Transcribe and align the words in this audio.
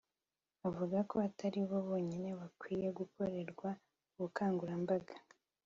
Avuga 0.67 0.97
ko 1.09 1.15
atari 1.27 1.59
bo 1.69 1.79
bonyine 1.87 2.29
bakwiye 2.39 2.87
gukorerwa 2.99 3.69
ubukangurambaga 4.15 5.15